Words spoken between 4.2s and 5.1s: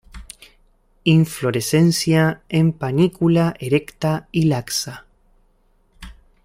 y laxa.